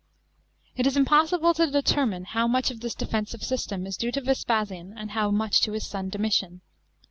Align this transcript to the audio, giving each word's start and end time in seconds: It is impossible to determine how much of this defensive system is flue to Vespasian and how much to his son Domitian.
It 0.75 0.87
is 0.87 0.97
impossible 0.97 1.53
to 1.53 1.69
determine 1.69 2.25
how 2.25 2.47
much 2.47 2.71
of 2.71 2.79
this 2.79 2.95
defensive 2.95 3.43
system 3.43 3.85
is 3.85 3.97
flue 3.97 4.11
to 4.13 4.21
Vespasian 4.21 4.97
and 4.97 5.11
how 5.11 5.29
much 5.29 5.61
to 5.61 5.73
his 5.73 5.85
son 5.85 6.09
Domitian. 6.09 6.61